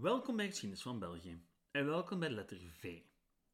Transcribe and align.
Welkom 0.00 0.36
bij 0.36 0.46
Geschiedenis 0.46 0.82
van 0.82 0.98
België 0.98 1.42
en 1.70 1.86
welkom 1.86 2.18
bij 2.18 2.30
letter 2.30 2.58
V. 2.72 3.00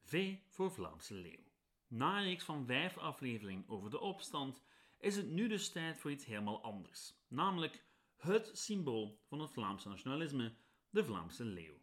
V 0.02 0.36
voor 0.48 0.72
Vlaamse 0.72 1.14
leeuw. 1.14 1.44
Na 1.86 2.18
een 2.18 2.24
reeks 2.24 2.44
van 2.44 2.66
vijf 2.66 2.98
afleveringen 2.98 3.64
over 3.68 3.90
de 3.90 4.00
opstand 4.00 4.62
is 4.98 5.16
het 5.16 5.30
nu 5.30 5.48
dus 5.48 5.68
tijd 5.68 5.98
voor 5.98 6.10
iets 6.10 6.24
helemaal 6.24 6.62
anders, 6.62 7.14
namelijk 7.28 7.84
het 8.16 8.50
symbool 8.52 9.20
van 9.26 9.40
het 9.40 9.50
Vlaamse 9.50 9.88
nationalisme, 9.88 10.54
de 10.90 11.04
Vlaamse 11.04 11.44
leeuw. 11.44 11.78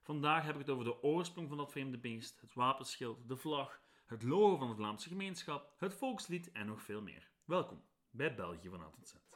Vandaag 0.00 0.44
heb 0.44 0.54
ik 0.54 0.60
het 0.60 0.70
over 0.70 0.84
de 0.84 1.02
oorsprong 1.02 1.48
van 1.48 1.56
dat 1.56 1.70
vreemde 1.70 1.98
beest, 1.98 2.40
het 2.40 2.54
wapenschild, 2.54 3.28
de 3.28 3.36
vlag, 3.36 3.80
het 4.06 4.22
logo 4.22 4.56
van 4.56 4.68
de 4.68 4.76
Vlaamse 4.76 5.08
gemeenschap, 5.08 5.74
het 5.78 5.94
volkslied 5.94 6.52
en 6.52 6.66
nog 6.66 6.82
veel 6.82 7.02
meer. 7.02 7.30
Welkom 7.44 7.82
bij 8.10 8.34
België 8.34 8.68
van 8.68 8.94
Z. 9.02 9.31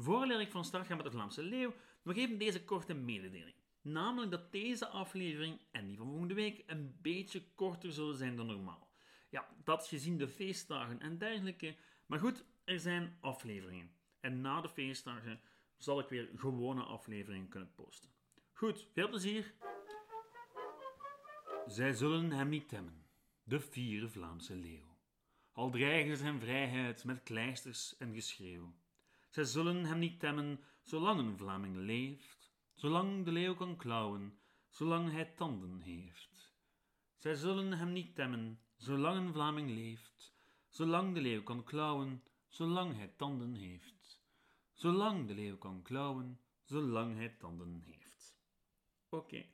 Voordat 0.00 0.40
ik 0.40 0.50
van 0.50 0.64
start 0.64 0.86
ga 0.86 0.94
met 0.94 1.04
de 1.04 1.10
Vlaamse 1.10 1.42
leeuw, 1.42 1.74
nog 2.02 2.16
even 2.16 2.38
deze 2.38 2.64
korte 2.64 2.94
mededeling. 2.94 3.54
Namelijk 3.82 4.30
dat 4.30 4.52
deze 4.52 4.88
aflevering 4.88 5.60
en 5.70 5.86
die 5.86 5.96
van 5.96 6.06
volgende 6.06 6.34
week 6.34 6.62
een 6.66 6.98
beetje 7.02 7.42
korter 7.54 7.92
zullen 7.92 8.16
zijn 8.16 8.36
dan 8.36 8.46
normaal. 8.46 8.88
Ja, 9.28 9.48
dat 9.64 9.86
gezien 9.86 10.18
de 10.18 10.28
feestdagen 10.28 11.00
en 11.00 11.18
dergelijke. 11.18 11.76
Maar 12.06 12.18
goed, 12.18 12.44
er 12.64 12.80
zijn 12.80 13.16
afleveringen. 13.20 13.90
En 14.20 14.40
na 14.40 14.60
de 14.60 14.68
feestdagen 14.68 15.40
zal 15.76 16.00
ik 16.00 16.08
weer 16.08 16.30
gewone 16.36 16.82
afleveringen 16.82 17.48
kunnen 17.48 17.74
posten. 17.74 18.10
Goed, 18.52 18.86
veel 18.92 19.08
plezier. 19.08 19.54
Zij 21.66 21.92
zullen 21.92 22.30
hem 22.30 22.48
niet 22.48 22.68
temmen, 22.68 23.06
de 23.42 23.60
vierde 23.60 24.08
Vlaamse 24.08 24.54
leeuw. 24.54 24.96
Al 25.52 25.70
dreigen 25.70 26.16
zijn 26.16 26.40
vrijheid 26.40 27.04
met 27.04 27.22
kleisters 27.22 27.96
en 27.96 28.14
geschreeuw. 28.14 28.74
Zij 29.38 29.46
zullen 29.46 29.84
hem 29.84 29.98
niet 29.98 30.20
temmen, 30.20 30.60
zolang 30.82 31.20
een 31.20 31.36
Vlaming 31.36 31.76
leeft, 31.76 32.52
zolang 32.74 33.24
de 33.24 33.32
leeuw 33.32 33.54
kan 33.54 33.76
klauwen, 33.76 34.38
zolang 34.68 35.10
hij 35.10 35.24
tanden 35.24 35.80
heeft. 35.80 36.52
Zij 37.16 37.34
zullen 37.34 37.72
hem 37.72 37.92
niet 37.92 38.14
temmen, 38.14 38.60
zolang 38.76 39.26
een 39.26 39.32
Vlaming 39.32 39.70
leeft, 39.70 40.34
zolang 40.68 41.14
de 41.14 41.20
leeuw 41.20 41.42
kan 41.42 41.64
klauwen, 41.64 42.22
zolang 42.48 42.96
hij 42.96 43.12
tanden 43.16 43.54
heeft. 43.54 44.22
Zolang 44.72 45.26
de 45.26 45.34
leeuw 45.34 45.58
kan 45.58 45.82
klauwen, 45.82 46.40
zolang 46.64 47.16
hij 47.16 47.28
tanden 47.28 47.82
heeft. 47.84 48.36
Oké. 49.08 49.44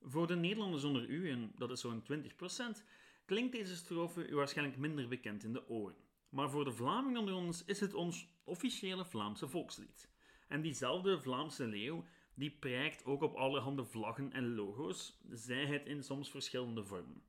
Voor 0.00 0.26
de 0.26 0.36
Nederlanders 0.36 0.84
onder 0.84 1.08
u, 1.08 1.30
en 1.30 1.52
dat 1.56 1.70
is 1.70 1.80
zo'n 1.80 2.02
20%, 2.02 2.84
klinkt 3.24 3.52
deze 3.52 3.76
strofe 3.76 4.28
u 4.28 4.34
waarschijnlijk 4.34 4.78
minder 4.78 5.08
bekend 5.08 5.44
in 5.44 5.52
de 5.52 5.68
oren. 5.68 5.96
Maar 6.28 6.50
voor 6.50 6.64
de 6.64 6.72
Vlamingen 6.72 7.20
onder 7.20 7.34
ons 7.34 7.64
is 7.64 7.80
het 7.80 7.94
ons 7.94 8.36
officiële 8.48 9.04
Vlaamse 9.04 9.48
volkslied. 9.48 10.10
En 10.48 10.62
diezelfde 10.62 11.20
Vlaamse 11.20 11.66
leeuw 11.66 12.04
die 12.34 12.50
prijkt 12.50 13.04
ook 13.04 13.22
op 13.22 13.34
allerhande 13.34 13.84
vlaggen 13.84 14.32
en 14.32 14.54
logo's, 14.54 15.20
zij 15.30 15.66
het 15.66 15.86
in 15.86 16.02
soms 16.02 16.30
verschillende 16.30 16.84
vormen. 16.84 17.22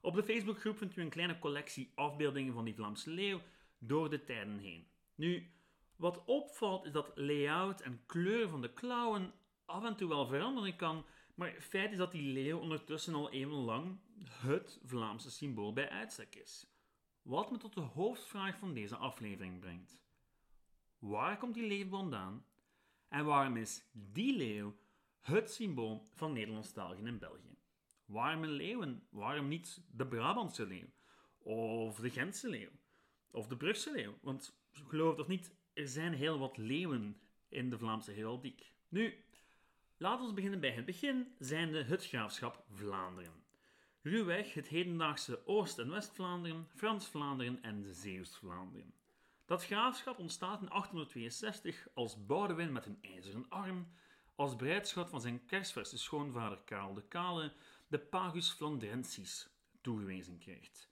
Op 0.00 0.14
de 0.14 0.22
Facebookgroep 0.22 0.78
vindt 0.78 0.96
u 0.96 1.02
een 1.02 1.08
kleine 1.08 1.38
collectie 1.38 1.92
afbeeldingen 1.94 2.52
van 2.52 2.64
die 2.64 2.74
Vlaamse 2.74 3.10
leeuw 3.10 3.40
door 3.78 4.10
de 4.10 4.24
tijden 4.24 4.58
heen. 4.58 4.86
Nu, 5.14 5.50
wat 5.96 6.24
opvalt 6.24 6.84
is 6.84 6.92
dat 6.92 7.12
layout 7.14 7.80
en 7.80 8.02
kleur 8.06 8.48
van 8.48 8.62
de 8.62 8.72
klauwen 8.72 9.32
af 9.64 9.84
en 9.84 9.96
toe 9.96 10.08
wel 10.08 10.26
veranderen 10.26 10.76
kan, 10.76 11.04
maar 11.34 11.52
het 11.52 11.64
feit 11.64 11.92
is 11.92 11.98
dat 11.98 12.12
die 12.12 12.32
leeuw 12.32 12.58
ondertussen 12.58 13.14
al 13.14 13.30
even 13.30 13.50
lang 13.54 13.98
het 14.28 14.80
Vlaamse 14.84 15.30
symbool 15.30 15.72
bij 15.72 15.88
uitstek 15.88 16.34
is. 16.34 16.66
Wat 17.22 17.50
me 17.50 17.58
tot 17.58 17.74
de 17.74 17.80
hoofdvraag 17.80 18.58
van 18.58 18.74
deze 18.74 18.96
aflevering 18.96 19.60
brengt. 19.60 20.03
Waar 21.04 21.38
komt 21.38 21.54
die 21.54 21.66
leeuw 21.66 21.88
vandaan? 21.88 22.46
En 23.08 23.24
waarom 23.24 23.56
is 23.56 23.84
die 23.92 24.36
leeuw 24.36 24.76
het 25.20 25.50
symbool 25.50 26.08
van 26.14 26.32
Nederlandstaligen 26.32 27.06
in 27.06 27.18
België? 27.18 27.56
Waarom 28.04 28.42
een 28.42 28.50
leeuw 28.50 28.82
en 28.82 29.06
waarom 29.10 29.48
niet 29.48 29.82
de 29.90 30.06
Brabantse 30.06 30.66
leeuw? 30.66 30.88
Of 31.38 31.96
de 31.96 32.10
Gentse 32.10 32.48
leeuw? 32.48 32.70
Of 33.30 33.46
de 33.46 33.56
Brugse 33.56 33.92
leeuw? 33.92 34.18
Want 34.22 34.58
geloof 34.72 35.18
of 35.18 35.28
niet, 35.28 35.54
er 35.72 35.88
zijn 35.88 36.12
heel 36.12 36.38
wat 36.38 36.56
leeuwen 36.56 37.20
in 37.48 37.70
de 37.70 37.78
Vlaamse 37.78 38.12
heraldiek. 38.12 38.72
Nu, 38.88 39.24
laten 39.96 40.26
we 40.26 40.32
beginnen 40.32 40.60
bij 40.60 40.72
het 40.72 40.84
begin, 40.84 41.34
zijnde 41.38 41.82
het 41.82 42.06
graafschap 42.06 42.64
Vlaanderen. 42.70 43.44
Ruwweg 44.02 44.54
het 44.54 44.68
hedendaagse 44.68 45.46
Oost- 45.46 45.78
en 45.78 45.90
West-Vlaanderen, 45.90 46.66
Frans-Vlaanderen 46.74 47.62
en 47.62 47.94
Zeeuws-Vlaanderen. 47.94 48.94
Dat 49.44 49.64
graafschap 49.64 50.18
ontstaat 50.18 50.60
in 50.60 50.70
862 50.70 51.88
als 51.94 52.26
Boudewijn 52.26 52.72
met 52.72 52.86
een 52.86 52.98
ijzeren 53.00 53.46
arm, 53.48 53.88
als 54.34 54.56
breidschot 54.56 55.10
van 55.10 55.20
zijn 55.20 55.44
kersverse 55.44 55.98
schoonvader 55.98 56.58
Karel 56.64 56.94
de 56.94 57.08
Kale, 57.08 57.52
de 57.86 57.98
Pagus 57.98 58.50
Flandrensis 58.50 59.48
toegewezen 59.80 60.38
krijgt. 60.38 60.88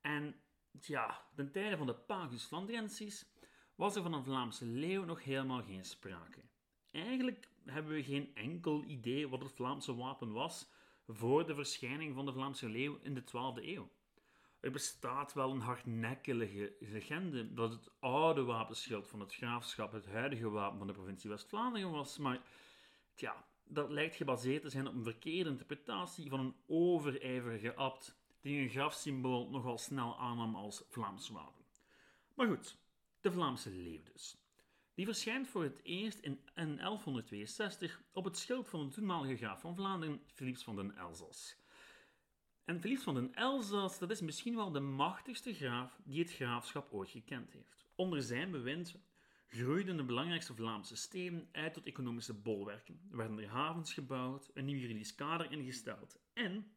En 0.00 0.34
ja, 0.80 1.26
ten 1.34 1.52
tijde 1.52 1.76
van 1.76 1.86
de 1.86 1.94
Pagus 1.94 2.44
Flandrensis 2.44 3.26
was 3.74 3.96
er 3.96 4.02
van 4.02 4.12
een 4.12 4.24
Vlaamse 4.24 4.64
leeuw 4.64 5.04
nog 5.04 5.22
helemaal 5.22 5.62
geen 5.62 5.84
sprake. 5.84 6.40
Eigenlijk 6.90 7.48
hebben 7.64 7.92
we 7.92 8.02
geen 8.02 8.34
enkel 8.34 8.84
idee 8.84 9.28
wat 9.28 9.42
het 9.42 9.52
Vlaamse 9.52 9.94
wapen 9.94 10.32
was 10.32 10.70
voor 11.06 11.46
de 11.46 11.54
verschijning 11.54 12.14
van 12.14 12.26
de 12.26 12.32
Vlaamse 12.32 12.68
leeuw 12.68 12.98
in 13.02 13.14
de 13.14 13.22
12e 13.22 13.64
eeuw. 13.64 13.90
Er 14.64 14.70
bestaat 14.70 15.32
wel 15.32 15.50
een 15.50 15.60
hardnekkige 15.60 16.72
legende 16.80 17.54
dat 17.54 17.70
het 17.70 17.90
oude 18.00 18.42
wapenschild 18.42 19.06
van 19.06 19.20
het 19.20 19.34
graafschap 19.34 19.92
het 19.92 20.06
huidige 20.06 20.50
wapen 20.50 20.78
van 20.78 20.86
de 20.86 20.92
provincie 20.92 21.30
West-Vlaanderen 21.30 21.90
was, 21.90 22.18
maar 22.18 22.40
tja, 23.14 23.44
dat 23.64 23.90
lijkt 23.90 24.16
gebaseerd 24.16 24.62
te 24.62 24.68
zijn 24.70 24.86
op 24.86 24.94
een 24.94 25.02
verkeerde 25.02 25.50
interpretatie 25.50 26.28
van 26.28 26.40
een 26.40 26.54
overijverige 26.66 27.74
abt 27.74 28.14
die 28.40 28.60
een 28.60 28.68
grafsymbool 28.68 29.50
nogal 29.50 29.78
snel 29.78 30.18
aannam 30.18 30.54
als 30.54 30.84
Vlaams 30.88 31.28
wapen. 31.28 31.64
Maar 32.34 32.46
goed, 32.46 32.76
de 33.20 33.32
Vlaamse 33.32 33.70
leeuw 33.70 34.02
dus. 34.12 34.36
Die 34.94 35.06
verschijnt 35.06 35.48
voor 35.48 35.62
het 35.62 35.80
eerst 35.82 36.18
in 36.18 36.40
1162 36.54 38.02
op 38.12 38.24
het 38.24 38.38
schild 38.38 38.68
van 38.68 38.86
de 38.86 38.94
toenmalige 38.94 39.36
graaf 39.36 39.60
van 39.60 39.74
Vlaanderen, 39.74 40.20
Philips 40.26 40.62
van 40.62 40.76
den 40.76 40.96
Elzas. 40.96 41.63
En 42.64 42.80
Philips 42.80 43.02
van 43.02 43.14
den 43.14 43.34
Elzas, 43.34 43.98
dat 43.98 44.10
is 44.10 44.20
misschien 44.20 44.54
wel 44.54 44.72
de 44.72 44.80
machtigste 44.80 45.54
graaf 45.54 46.00
die 46.04 46.22
het 46.22 46.32
graafschap 46.32 46.92
ooit 46.92 47.10
gekend 47.10 47.52
heeft. 47.52 47.86
Onder 47.94 48.22
zijn 48.22 48.50
bewind 48.50 48.94
groeiden 49.48 49.96
de 49.96 50.04
belangrijkste 50.04 50.54
Vlaamse 50.54 50.96
steden 50.96 51.48
uit 51.52 51.74
tot 51.74 51.86
economische 51.86 52.34
bolwerken, 52.34 53.00
werden 53.10 53.38
er 53.38 53.48
havens 53.48 53.92
gebouwd, 53.92 54.50
een 54.54 54.64
nieuw 54.64 54.78
juridisch 54.78 55.14
kader 55.14 55.52
ingesteld 55.52 56.18
en 56.32 56.76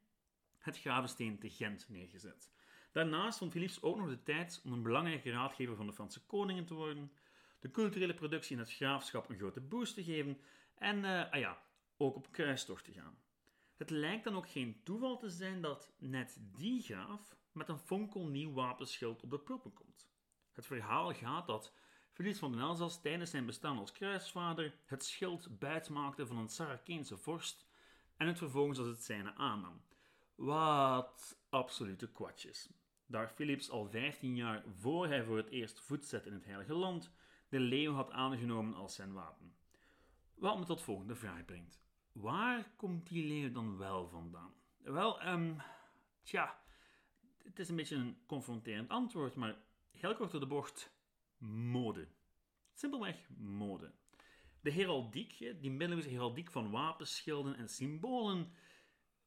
het 0.57 0.79
gravensteen 0.79 1.39
te 1.39 1.49
Gent 1.49 1.89
neergezet. 1.89 2.51
Daarnaast 2.91 3.37
vond 3.37 3.51
Philips 3.51 3.81
ook 3.81 3.97
nog 3.97 4.09
de 4.09 4.23
tijd 4.23 4.61
om 4.65 4.71
een 4.71 4.83
belangrijke 4.83 5.31
raadgever 5.31 5.75
van 5.75 5.87
de 5.87 5.93
Franse 5.93 6.25
koningen 6.25 6.65
te 6.65 6.73
worden, 6.73 7.11
de 7.59 7.71
culturele 7.71 8.13
productie 8.13 8.55
in 8.55 8.61
het 8.61 8.73
graafschap 8.73 9.29
een 9.29 9.37
grote 9.37 9.61
boost 9.61 9.93
te 9.93 10.03
geven 10.03 10.39
en 10.75 10.97
uh, 10.97 11.31
ah 11.31 11.39
ja, 11.39 11.61
ook 11.97 12.15
op 12.15 12.31
kruistocht 12.31 12.83
te 12.83 12.91
gaan. 12.91 13.17
Het 13.77 13.89
lijkt 13.89 14.23
dan 14.23 14.35
ook 14.35 14.49
geen 14.49 14.83
toeval 14.83 15.17
te 15.17 15.29
zijn 15.29 15.61
dat 15.61 15.91
net 15.97 16.37
die 16.39 16.81
graaf 16.81 17.35
met 17.51 17.69
een 17.69 17.79
fonkelnieuw 17.79 18.53
wapenschild 18.53 19.23
op 19.23 19.29
de 19.29 19.39
proppen 19.39 19.73
komt. 19.73 20.09
Het 20.51 20.65
verhaal 20.65 21.13
gaat 21.13 21.47
dat 21.47 21.73
Philips 22.13 22.39
van 22.39 22.51
den 22.51 22.61
Elzas 22.61 23.01
tijdens 23.01 23.29
zijn 23.29 23.45
bestaan 23.45 23.77
als 23.77 23.91
kruisvader 23.91 24.73
het 24.85 25.05
schild 25.05 25.59
buitmaakte 25.59 26.27
van 26.27 26.37
een 26.37 26.49
Sarakeense 26.49 27.17
vorst 27.17 27.67
en 28.15 28.27
het 28.27 28.37
vervolgens 28.37 28.79
als 28.79 28.87
het 28.87 29.03
zijne 29.03 29.35
aannam. 29.35 29.81
Wat 30.35 31.39
absolute 31.49 32.11
kwatjes. 32.11 32.69
Daar 33.05 33.29
Philips 33.29 33.69
al 33.69 33.89
15 33.89 34.35
jaar 34.35 34.63
voor 34.79 35.07
hij 35.07 35.23
voor 35.23 35.37
het 35.37 35.49
eerst 35.49 35.79
voet 35.79 36.05
zette 36.05 36.29
in 36.29 36.35
het 36.35 36.45
Heilige 36.45 36.73
Land 36.73 37.11
de 37.49 37.59
leeuw 37.59 37.93
had 37.93 38.11
aangenomen 38.11 38.73
als 38.73 38.95
zijn 38.95 39.13
wapen. 39.13 39.55
Wat 40.33 40.59
me 40.59 40.65
tot 40.65 40.81
volgende 40.81 41.15
vraag 41.15 41.45
brengt. 41.45 41.86
Waar 42.21 42.73
komt 42.75 43.07
die 43.07 43.27
leeuw 43.27 43.51
dan 43.51 43.77
wel 43.77 44.07
vandaan? 44.07 44.53
Wel, 44.77 45.27
um, 45.27 45.57
tja, 46.23 46.59
het 47.43 47.59
is 47.59 47.69
een 47.69 47.75
beetje 47.75 47.95
een 47.95 48.17
confronterend 48.25 48.89
antwoord, 48.89 49.35
maar 49.35 49.57
heel 49.91 50.15
kort 50.15 50.31
door 50.31 50.39
de 50.39 50.47
bocht, 50.47 50.93
mode. 51.37 52.07
Simpelweg 52.73 53.29
mode. 53.37 53.93
De 54.61 54.71
heraldiek, 54.71 55.37
die 55.37 55.71
middeleeuwse 55.71 56.09
heraldiek 56.09 56.51
van 56.51 56.71
wapenschilden 56.71 57.55
en 57.55 57.69
symbolen, 57.69 58.53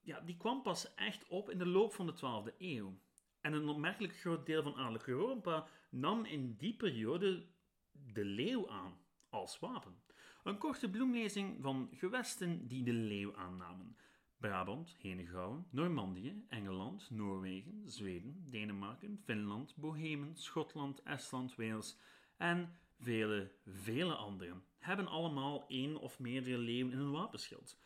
ja, 0.01 0.21
die 0.21 0.37
kwam 0.37 0.63
pas 0.63 0.95
echt 0.95 1.29
op 1.29 1.51
in 1.51 1.59
de 1.59 1.67
loop 1.67 1.93
van 1.93 2.07
de 2.07 2.15
12e 2.15 2.57
eeuw. 2.59 2.99
En 3.41 3.53
een 3.53 3.69
opmerkelijk 3.69 4.17
groot 4.17 4.47
deel 4.47 4.63
van 4.63 4.77
adellijk 4.77 5.07
Europa 5.07 5.69
nam 5.91 6.25
in 6.25 6.57
die 6.57 6.77
periode 6.77 7.47
de 7.93 8.25
leeuw 8.25 8.71
aan 8.71 8.99
als 9.29 9.59
wapen. 9.59 10.03
Een 10.45 10.59
korte 10.59 10.91
bloemlezing 10.91 11.63
van 11.63 11.89
gewesten 11.93 12.67
die 12.67 12.85
de 12.85 12.93
leeuw 12.93 13.37
aannamen. 13.37 13.97
Brabant, 14.37 14.97
Henegouwen, 15.01 15.67
Normandië, 15.71 16.45
Engeland, 16.49 17.11
Noorwegen, 17.11 17.83
Zweden, 17.87 18.45
Denemarken, 18.51 19.21
Finland, 19.25 19.77
Bohemen, 19.77 20.37
Schotland, 20.37 21.03
Estland, 21.03 21.57
Wales 21.57 21.97
en 22.37 22.73
vele, 23.01 23.51
vele 23.65 24.15
anderen 24.15 24.65
hebben 24.81 25.07
allemaal 25.07 25.65
één 25.69 25.97
of 25.97 26.19
meerdere 26.19 26.59
leeuwen 26.59 26.93
in 26.93 26.99
hun 26.99 27.11
wapenschild. 27.11 27.79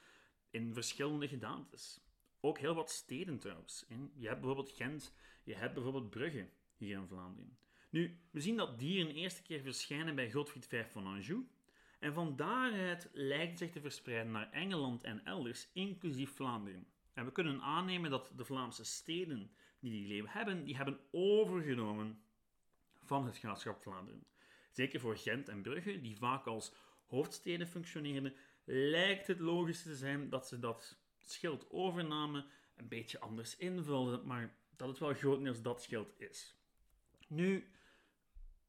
In 0.50 0.74
verschillende 0.74 1.28
gedaantes. 1.28 2.00
Ook 2.40 2.58
heel 2.58 2.74
wat 2.74 2.90
steden 2.90 3.38
trouwens. 3.38 3.86
Je 4.14 4.26
hebt 4.26 4.40
bijvoorbeeld 4.40 4.70
Gent, 4.70 5.14
je 5.44 5.54
hebt 5.54 5.74
bijvoorbeeld 5.74 6.10
Brugge 6.10 6.48
hier 6.76 6.98
in 6.98 7.06
Vlaanderen. 7.06 7.58
Nu, 7.90 8.18
we 8.30 8.40
zien 8.40 8.56
dat 8.56 8.78
dieren 8.78 9.14
eerste 9.14 9.42
keer 9.42 9.60
verschijnen 9.60 10.14
bij 10.14 10.30
Godfried 10.30 10.66
V 10.66 10.90
van 10.90 11.06
Anjou. 11.06 11.46
En 12.04 12.12
van 12.12 12.36
daaruit 12.36 13.08
lijkt 13.12 13.58
zich 13.58 13.70
te 13.70 13.80
verspreiden 13.80 14.32
naar 14.32 14.50
Engeland 14.50 15.02
en 15.02 15.24
elders, 15.24 15.68
inclusief 15.72 16.34
Vlaanderen. 16.34 16.86
En 17.12 17.24
we 17.24 17.32
kunnen 17.32 17.60
aannemen 17.60 18.10
dat 18.10 18.32
de 18.36 18.44
Vlaamse 18.44 18.84
steden 18.84 19.50
die 19.78 19.90
die 19.90 20.06
leeuw 20.06 20.26
hebben, 20.26 20.64
die 20.64 20.76
hebben 20.76 21.00
overgenomen 21.10 22.22
van 23.02 23.26
het 23.26 23.38
graafschap 23.38 23.82
Vlaanderen. 23.82 24.26
Zeker 24.70 25.00
voor 25.00 25.16
Gent 25.16 25.48
en 25.48 25.62
Brugge, 25.62 26.00
die 26.00 26.16
vaak 26.16 26.46
als 26.46 26.74
hoofdsteden 27.06 27.66
functioneerden, 27.66 28.34
lijkt 28.64 29.26
het 29.26 29.40
logisch 29.40 29.82
te 29.82 29.96
zijn 29.96 30.28
dat 30.28 30.48
ze 30.48 30.58
dat 30.58 30.98
schild 31.20 31.70
overnamen, 31.70 32.46
een 32.76 32.88
beetje 32.88 33.20
anders 33.20 33.56
invulden, 33.56 34.26
maar 34.26 34.54
dat 34.76 34.88
het 34.88 34.98
wel 34.98 35.14
grotendeels 35.14 35.62
dat 35.62 35.82
schild 35.82 36.20
is. 36.20 36.56
Nu, 37.28 37.68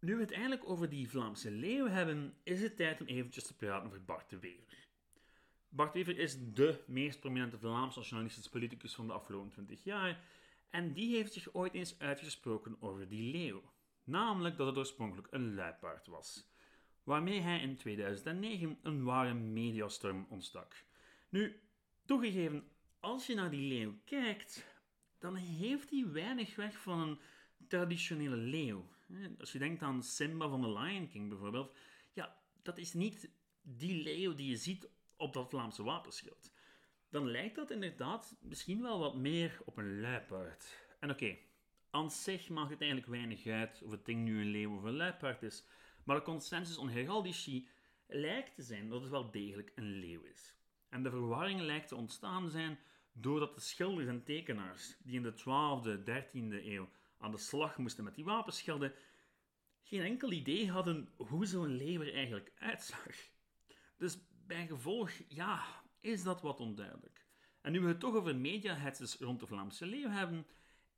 nu 0.05 0.15
we 0.15 0.21
het 0.21 0.31
eigenlijk 0.31 0.69
over 0.69 0.89
die 0.89 1.09
Vlaamse 1.09 1.51
leeuw 1.51 1.87
hebben, 1.87 2.33
is 2.43 2.61
het 2.61 2.75
tijd 2.75 3.01
om 3.01 3.07
eventjes 3.07 3.43
te 3.43 3.55
praten 3.55 3.87
over 3.87 4.03
Bart 4.03 4.29
de 4.29 4.39
Wever. 4.39 4.87
Bart 5.69 5.93
de 5.93 5.99
Wever 6.03 6.17
is 6.17 6.37
de 6.53 6.83
meest 6.87 7.19
prominente 7.19 7.57
Vlaamse 7.57 7.99
nationalistische 7.99 8.49
politicus 8.49 8.95
van 8.95 9.07
de 9.07 9.13
afgelopen 9.13 9.49
20 9.49 9.83
jaar 9.83 10.23
en 10.69 10.93
die 10.93 11.15
heeft 11.15 11.33
zich 11.33 11.53
ooit 11.53 11.73
eens 11.73 11.99
uitgesproken 11.99 12.77
over 12.79 13.07
die 13.09 13.31
leeuw. 13.31 13.61
Namelijk 14.03 14.57
dat 14.57 14.67
het 14.67 14.77
oorspronkelijk 14.77 15.27
een 15.31 15.53
luipaard 15.55 16.07
was, 16.07 16.49
waarmee 17.03 17.39
hij 17.39 17.59
in 17.59 17.75
2009 17.75 18.77
een 18.81 19.03
ware 19.03 19.33
mediastorm 19.33 20.25
ontstak. 20.29 20.73
Nu, 21.29 21.59
toegegeven, 22.05 22.67
als 22.99 23.27
je 23.27 23.35
naar 23.35 23.49
die 23.49 23.67
leeuw 23.67 23.93
kijkt, 24.03 24.65
dan 25.19 25.35
heeft 25.35 25.89
hij 25.89 26.11
weinig 26.11 26.55
weg 26.55 26.77
van 26.77 26.99
een 26.99 27.19
traditionele 27.67 28.35
leeuw. 28.35 28.93
Als 29.39 29.51
je 29.51 29.59
denkt 29.59 29.81
aan 29.81 30.03
Simba 30.03 30.49
van 30.49 30.61
The 30.61 30.79
Lion 30.79 31.09
King 31.09 31.29
bijvoorbeeld, 31.29 31.75
ja, 32.13 32.37
dat 32.61 32.77
is 32.77 32.93
niet 32.93 33.29
die 33.61 34.03
leeuw 34.03 34.35
die 34.35 34.49
je 34.49 34.57
ziet 34.57 34.89
op 35.17 35.33
dat 35.33 35.49
Vlaamse 35.49 35.83
wapenschild. 35.83 36.53
Dan 37.09 37.31
lijkt 37.31 37.55
dat 37.55 37.71
inderdaad 37.71 38.35
misschien 38.41 38.81
wel 38.81 38.99
wat 38.99 39.15
meer 39.15 39.61
op 39.65 39.77
een 39.77 39.99
luipaard. 39.99 40.85
En 40.99 41.09
oké, 41.09 41.37
aan 41.89 42.11
zich 42.11 42.49
maakt 42.49 42.69
het 42.69 42.81
eigenlijk 42.81 43.11
weinig 43.11 43.45
uit 43.45 43.81
of 43.83 43.91
het 43.91 44.05
ding 44.05 44.23
nu 44.23 44.41
een 44.41 44.51
leeuw 44.51 44.75
of 44.75 44.83
een 44.83 44.95
luipaard 44.95 45.43
is, 45.43 45.65
maar 46.03 46.15
de 46.15 46.21
consensus 46.21 46.77
onder 46.77 46.95
heraldici 46.95 47.69
lijkt 48.07 48.55
te 48.55 48.61
zijn 48.61 48.89
dat 48.89 49.01
het 49.01 49.09
wel 49.09 49.31
degelijk 49.31 49.71
een 49.75 49.99
leeuw 49.99 50.21
is. 50.21 50.55
En 50.89 51.03
de 51.03 51.09
verwarring 51.09 51.61
lijkt 51.61 51.87
te 51.87 51.95
ontstaan 51.95 52.49
zijn 52.49 52.79
doordat 53.11 53.55
de 53.55 53.61
schilders 53.61 54.07
en 54.07 54.23
tekenaars 54.23 54.97
die 55.03 55.15
in 55.15 55.23
de 55.23 55.33
12e, 55.33 55.99
13e 55.99 56.65
eeuw 56.65 56.89
aan 57.17 57.31
de 57.31 57.37
slag 57.37 57.77
moesten 57.77 58.03
met 58.03 58.15
die 58.15 58.25
wapenschilden, 58.25 58.93
geen 59.83 60.01
enkel 60.01 60.31
idee 60.31 60.71
hadden 60.71 61.09
hoe 61.17 61.45
zo'n 61.45 61.75
leeuw 61.75 62.01
er 62.01 62.13
eigenlijk 62.13 62.51
uitzag. 62.55 63.15
Dus 63.97 64.17
bij 64.45 64.67
gevolg, 64.67 65.11
ja, 65.27 65.83
is 65.99 66.23
dat 66.23 66.41
wat 66.41 66.59
onduidelijk. 66.59 67.25
En 67.61 67.71
nu 67.71 67.79
we 67.81 67.87
het 67.87 67.99
toch 67.99 68.15
over 68.15 68.35
mediahetses 68.35 69.15
rond 69.15 69.39
de 69.39 69.47
Vlaamse 69.47 69.85
leeuw 69.85 70.09
hebben, 70.09 70.47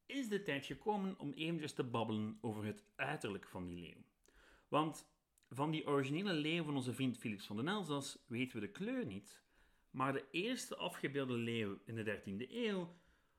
is 0.06 0.30
de 0.30 0.44
tijd 0.44 0.66
gekomen 0.66 1.20
om 1.20 1.34
eventjes 1.34 1.74
te 1.74 1.84
babbelen 1.84 2.38
over 2.42 2.66
het 2.66 2.84
uiterlijk 2.96 3.48
van 3.48 3.66
die 3.66 3.78
leeuw. 3.78 4.04
Want 4.68 5.10
van 5.50 5.72
die 5.72 5.88
originele 5.88 6.34
leeuw 6.34 6.64
van 6.64 6.76
onze 6.76 6.94
vriend 6.94 7.18
Philips 7.18 7.46
van 7.46 7.56
den 7.56 7.68
Elzas 7.68 8.24
weten 8.28 8.60
we 8.60 8.66
de 8.66 8.72
kleur 8.72 9.06
niet, 9.06 9.42
maar 9.90 10.14
de 10.14 10.26
eerste 10.32 10.76
afgebeelde 10.76 11.34
leeuw 11.34 11.80
in 11.86 11.96
de 11.96 12.22
13e 12.22 12.52
eeuw 12.52 12.96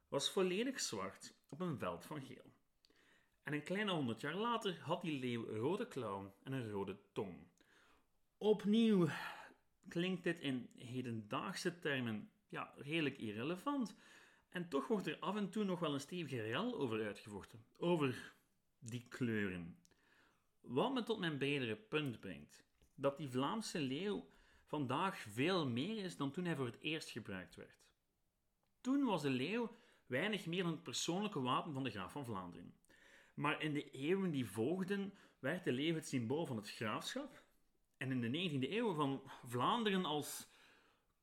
was 0.08 0.30
volledig 0.30 0.80
zwart 0.80 1.34
op 1.48 1.60
een 1.60 1.78
veld 1.78 2.04
van 2.04 2.22
geel. 2.22 2.52
En 3.48 3.54
een 3.54 3.62
kleine 3.62 3.92
honderd 3.92 4.20
jaar 4.20 4.34
later 4.34 4.78
had 4.80 5.02
die 5.02 5.18
leeuw 5.18 5.48
een 5.48 5.56
rode 5.56 5.88
klauw 5.88 6.34
en 6.42 6.52
een 6.52 6.70
rode 6.70 6.98
tong. 7.12 7.36
Opnieuw 8.38 9.08
klinkt 9.88 10.22
dit 10.22 10.40
in 10.40 10.70
hedendaagse 10.76 11.78
termen 11.78 12.30
ja, 12.48 12.74
redelijk 12.76 13.18
irrelevant. 13.18 13.96
En 14.48 14.68
toch 14.68 14.86
wordt 14.86 15.06
er 15.06 15.18
af 15.18 15.36
en 15.36 15.50
toe 15.50 15.64
nog 15.64 15.80
wel 15.80 15.94
een 15.94 16.00
stevige 16.00 16.42
rel 16.42 16.78
over 16.78 17.06
uitgevochten. 17.06 17.64
Over 17.76 18.34
die 18.78 19.06
kleuren. 19.08 19.78
Wat 20.60 20.92
me 20.94 21.02
tot 21.02 21.18
mijn 21.18 21.38
bredere 21.38 21.76
punt 21.76 22.20
brengt. 22.20 22.64
Dat 22.94 23.16
die 23.16 23.28
Vlaamse 23.28 23.80
leeuw 23.80 24.28
vandaag 24.64 25.18
veel 25.18 25.68
meer 25.68 26.04
is 26.04 26.16
dan 26.16 26.30
toen 26.30 26.44
hij 26.44 26.56
voor 26.56 26.66
het 26.66 26.80
eerst 26.80 27.10
gebruikt 27.10 27.54
werd. 27.54 27.86
Toen 28.80 29.04
was 29.04 29.22
de 29.22 29.30
leeuw 29.30 29.76
weinig 30.06 30.46
meer 30.46 30.62
dan 30.62 30.72
het 30.72 30.82
persoonlijke 30.82 31.40
wapen 31.40 31.72
van 31.72 31.84
de 31.84 31.90
graaf 31.90 32.12
van 32.12 32.24
Vlaanderen. 32.24 32.74
Maar 33.38 33.62
in 33.62 33.72
de 33.72 33.90
eeuwen 33.90 34.30
die 34.30 34.46
volgden 34.46 35.14
werd 35.38 35.64
de 35.64 35.72
leeuw 35.72 35.94
het 35.94 36.08
symbool 36.08 36.46
van 36.46 36.56
het 36.56 36.70
graafschap 36.70 37.42
en 37.96 38.10
in 38.10 38.20
de 38.20 38.50
19e 38.50 38.70
eeuw 38.72 38.94
van 38.94 39.22
Vlaanderen 39.44 40.04
als 40.04 40.48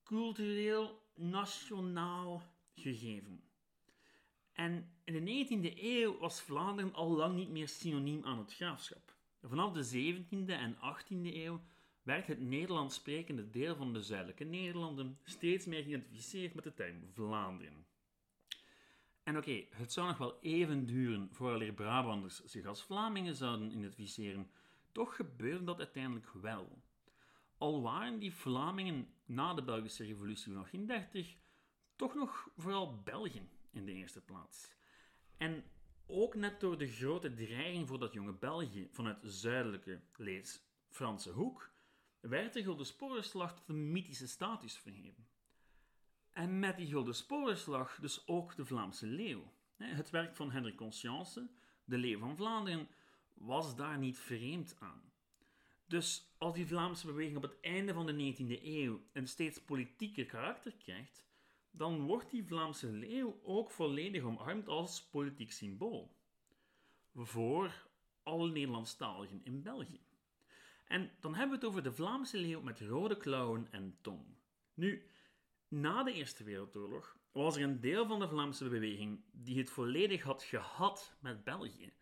cultureel 0.03 1.01
nationaal 1.15 2.43
gegeven. 2.75 3.43
En 4.51 4.91
in 5.03 5.25
de 5.25 5.45
19e 5.45 5.77
eeuw 5.77 6.17
was 6.17 6.41
Vlaanderen 6.41 6.93
al 6.93 7.09
lang 7.09 7.35
niet 7.35 7.49
meer 7.49 7.67
synoniem 7.67 8.23
aan 8.23 8.37
het 8.37 8.53
graafschap. 8.53 9.15
Vanaf 9.41 9.73
de 9.73 10.13
17e 10.13 10.45
en 10.45 10.75
18e 10.75 11.35
eeuw 11.35 11.61
werd 12.03 12.27
het 12.27 12.39
Nederlands 12.39 12.95
sprekende 12.95 13.49
deel 13.49 13.75
van 13.75 13.93
de 13.93 14.01
zuidelijke 14.01 14.43
Nederlanden 14.43 15.19
steeds 15.23 15.65
meer 15.65 15.83
geïdentificeerd 15.83 16.53
met 16.53 16.63
de 16.63 16.73
term 16.73 17.09
Vlaanderen. 17.13 17.84
En 19.25 19.37
oké, 19.37 19.65
het 19.69 19.93
zou 19.93 20.07
nog 20.07 20.17
wel 20.17 20.39
even 20.41 20.85
duren 20.85 21.29
voordat 21.31 21.75
Brabanders 21.75 22.43
zich 22.43 22.65
als 22.65 22.83
Vlamingen 22.83 23.35
zouden 23.35 23.71
identificeren, 23.71 24.49
toch 24.91 25.15
gebeurde 25.15 25.63
dat 25.63 25.77
uiteindelijk 25.77 26.29
wel. 26.33 26.81
Al 27.57 27.81
waren 27.81 28.19
die 28.19 28.33
Vlamingen 28.33 29.07
na 29.25 29.53
de 29.53 29.63
Belgische 29.63 30.03
Revolutie 30.03 30.53
van 30.53 30.53
1830 30.53 31.37
toch 31.95 32.15
nog 32.15 32.49
vooral 32.57 33.01
Belgen 33.03 33.49
in 33.71 33.85
de 33.85 33.93
eerste 33.93 34.21
plaats. 34.21 34.75
En 35.37 35.63
ook 36.05 36.35
net 36.35 36.59
door 36.59 36.77
de 36.77 36.87
grote 36.87 37.33
dreiging 37.33 37.87
voor 37.87 37.99
dat 37.99 38.13
jonge 38.13 38.33
België 38.33 38.87
vanuit 38.91 39.19
zuidelijke, 39.21 40.01
lees 40.15 40.61
Franse 40.89 41.31
hoek, 41.31 41.71
werd 42.19 42.53
de 42.53 42.63
Gulden 42.63 42.85
Sporenslag 42.85 43.55
tot 43.55 43.69
een 43.69 43.91
mythische 43.91 44.27
status 44.27 44.77
verheven. 44.77 45.27
En 46.35 46.59
met 46.59 46.77
die 46.77 46.87
Gulden 46.87 47.15
Sporenslag 47.15 47.97
dus 48.01 48.27
ook 48.27 48.55
de 48.55 48.65
Vlaamse 48.65 49.07
leeuw. 49.07 49.53
Het 49.75 50.09
werk 50.09 50.35
van 50.35 50.51
Hendrik 50.51 50.75
Conscience, 50.75 51.49
de 51.83 51.97
leeuw 51.97 52.19
van 52.19 52.35
Vlaanderen, 52.35 52.87
was 53.33 53.75
daar 53.75 53.97
niet 53.97 54.17
vreemd 54.17 54.75
aan. 54.79 55.13
Dus 55.85 56.35
als 56.37 56.53
die 56.53 56.67
Vlaamse 56.67 57.05
beweging 57.05 57.37
op 57.37 57.41
het 57.43 57.59
einde 57.61 57.93
van 57.93 58.05
de 58.05 58.33
19e 58.33 58.63
eeuw 58.63 59.01
een 59.13 59.27
steeds 59.27 59.61
politieker 59.61 60.25
karakter 60.25 60.75
krijgt, 60.75 61.25
dan 61.71 62.01
wordt 62.01 62.29
die 62.29 62.45
Vlaamse 62.45 62.91
leeuw 62.91 63.39
ook 63.43 63.71
volledig 63.71 64.23
omarmd 64.23 64.67
als 64.67 65.03
politiek 65.03 65.51
symbool. 65.51 66.15
Voor 67.13 67.87
alle 68.23 68.51
Nederlandstaligen 68.51 69.41
in 69.43 69.61
België. 69.61 70.01
En 70.87 71.11
dan 71.19 71.35
hebben 71.35 71.59
we 71.59 71.65
het 71.65 71.71
over 71.71 71.83
de 71.83 71.93
Vlaamse 71.93 72.37
leeuw 72.37 72.61
met 72.61 72.79
rode 72.79 73.17
klauwen 73.17 73.67
en 73.71 73.97
tong. 74.01 74.25
Nu, 74.73 75.09
na 75.79 76.03
de 76.03 76.13
Eerste 76.13 76.43
Wereldoorlog 76.43 77.17
was 77.31 77.55
er 77.55 77.63
een 77.63 77.79
deel 77.79 78.05
van 78.05 78.19
de 78.19 78.27
Vlaamse 78.27 78.69
beweging 78.69 79.23
die 79.31 79.57
het 79.57 79.69
volledig 79.69 80.23
had 80.23 80.43
gehad 80.43 81.15
met 81.19 81.43
België. 81.43 81.93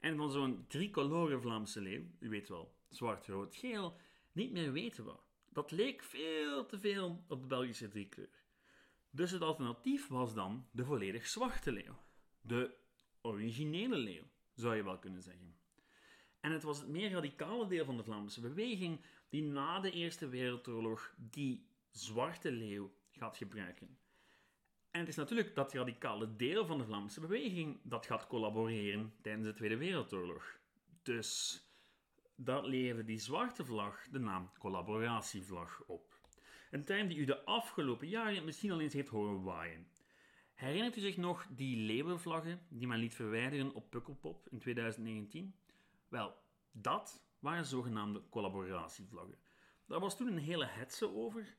En 0.00 0.16
van 0.16 0.30
zo'n 0.30 0.64
tricolore 0.68 1.40
Vlaamse 1.40 1.80
leeuw, 1.80 2.04
u 2.18 2.28
weet 2.28 2.48
wel, 2.48 2.74
zwart, 2.88 3.26
rood, 3.26 3.56
geel, 3.56 3.96
niet 4.32 4.52
meer 4.52 4.72
weten 4.72 5.04
we. 5.04 5.14
Dat 5.48 5.70
leek 5.70 6.02
veel 6.02 6.66
te 6.66 6.78
veel 6.78 7.24
op 7.28 7.40
de 7.40 7.46
Belgische 7.46 7.88
driekleur. 7.88 8.44
Dus 9.10 9.30
het 9.30 9.42
alternatief 9.42 10.08
was 10.08 10.34
dan 10.34 10.68
de 10.70 10.84
volledig 10.84 11.26
zwarte 11.26 11.72
leeuw. 11.72 11.98
De 12.40 12.74
originele 13.20 13.96
leeuw, 13.96 14.24
zou 14.54 14.76
je 14.76 14.84
wel 14.84 14.98
kunnen 14.98 15.22
zeggen. 15.22 15.56
En 16.40 16.52
het 16.52 16.62
was 16.62 16.78
het 16.78 16.88
meer 16.88 17.10
radicale 17.10 17.66
deel 17.66 17.84
van 17.84 17.96
de 17.96 18.04
Vlaamse 18.04 18.40
beweging 18.40 19.00
die 19.28 19.42
na 19.42 19.80
de 19.80 19.90
Eerste 19.90 20.28
Wereldoorlog 20.28 21.14
die 21.16 21.66
zwarte 21.90 22.52
leeuw 22.52 22.92
gaat 23.12 23.36
gebruiken. 23.36 23.98
En 24.90 25.00
het 25.00 25.08
is 25.08 25.16
natuurlijk 25.16 25.54
dat 25.54 25.72
radicale 25.72 26.36
deel 26.36 26.66
van 26.66 26.78
de 26.78 26.84
Vlaamse 26.84 27.20
beweging 27.20 27.80
dat 27.82 28.06
gaat 28.06 28.26
collaboreren 28.26 29.14
tijdens 29.22 29.46
de 29.46 29.54
Tweede 29.54 29.76
Wereldoorlog. 29.76 30.58
Dus 31.02 31.62
dat 32.36 32.66
leverde 32.66 33.04
die 33.04 33.18
zwarte 33.18 33.64
vlag 33.64 34.08
de 34.10 34.18
naam 34.18 34.50
collaboratievlag 34.58 35.82
op. 35.86 36.20
Een 36.70 36.84
term 36.84 37.08
die 37.08 37.18
u 37.18 37.24
de 37.24 37.44
afgelopen 37.44 38.08
jaren 38.08 38.44
misschien 38.44 38.70
al 38.70 38.80
eens 38.80 38.92
heeft 38.92 39.08
horen 39.08 39.42
waaien. 39.42 39.86
Herinnert 40.54 40.96
u 40.96 41.00
zich 41.00 41.16
nog 41.16 41.46
die 41.50 41.76
leeuwenvlaggen 41.76 42.66
die 42.68 42.86
men 42.86 42.98
liet 42.98 43.14
verwijderen 43.14 43.74
op 43.74 43.90
Pukkelpop 43.90 44.48
in 44.48 44.58
2019? 44.58 45.54
Wel, 46.08 46.36
dat 46.70 47.24
waren 47.38 47.64
zogenaamde 47.64 48.22
collaboratievlaggen. 48.28 49.38
Daar 49.86 50.00
was 50.00 50.16
toen 50.16 50.26
een 50.26 50.38
hele 50.38 50.66
hetze 50.66 51.14
over, 51.14 51.56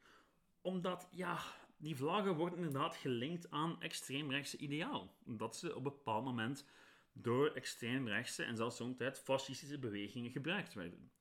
omdat 0.64 1.08
ja, 1.12 1.40
die 1.78 1.96
vlaggen 1.96 2.36
worden 2.36 2.58
inderdaad 2.58 2.96
gelinkt 2.96 3.52
aan 3.52 3.82
extreemrechtse 3.82 4.58
ideaal. 4.58 5.16
Omdat 5.26 5.56
ze 5.56 5.70
op 5.70 5.76
een 5.76 5.84
bepaald 5.84 6.24
moment 6.24 6.66
door 7.14 7.52
extreemrechtse 7.52 8.44
en 8.44 8.56
zelfs 8.56 8.78
zo'n 8.78 8.96
tijd 8.96 9.20
fascistische 9.20 9.80
bewegingen 9.80 10.32
gebruikt 10.32 10.74
werden. 10.74 11.12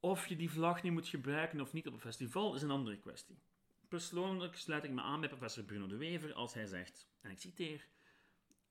Of 0.00 0.26
je 0.26 0.36
die 0.36 0.50
vlag 0.50 0.82
nu 0.82 0.90
moet 0.90 1.08
gebruiken 1.08 1.60
of 1.60 1.72
niet 1.72 1.86
op 1.86 1.92
een 1.92 2.00
festival 2.00 2.54
is 2.54 2.62
een 2.62 2.70
andere 2.70 2.98
kwestie. 2.98 3.38
Persoonlijk 3.88 4.56
sluit 4.56 4.84
ik 4.84 4.90
me 4.90 5.00
aan 5.00 5.20
bij 5.20 5.28
professor 5.28 5.64
Bruno 5.64 5.86
de 5.86 5.96
Wever 5.96 6.32
als 6.32 6.54
hij 6.54 6.66
zegt, 6.66 7.08
en 7.20 7.30
ik 7.30 7.38
citeer, 7.38 7.86